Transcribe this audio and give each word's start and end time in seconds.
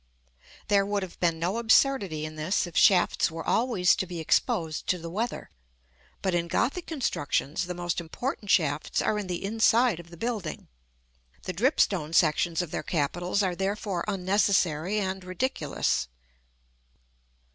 There 0.67 0.83
would 0.83 1.03
have 1.03 1.19
been 1.19 1.37
no 1.37 1.57
absurdity 1.57 2.25
in 2.25 2.35
this 2.35 2.65
if 2.65 2.75
shafts 2.75 3.29
were 3.29 3.45
always 3.45 3.95
to 3.97 4.07
be 4.07 4.19
exposed 4.19 4.87
to 4.87 4.97
the 4.97 5.11
weather; 5.11 5.51
but 6.23 6.33
in 6.33 6.47
Gothic 6.47 6.87
constructions 6.87 7.67
the 7.67 7.75
most 7.75 8.01
important 8.01 8.49
shafts 8.49 8.99
are 8.99 9.19
in 9.19 9.27
the 9.27 9.45
inside 9.45 9.99
of 9.99 10.09
the 10.09 10.17
building. 10.17 10.67
The 11.43 11.53
dripstone 11.53 12.13
sections 12.15 12.63
of 12.63 12.71
their 12.71 12.81
capitals 12.81 13.43
are 13.43 13.55
therefore 13.55 14.03
unnecessary 14.07 14.97
and 14.99 15.23
ridiculous. 15.23 16.07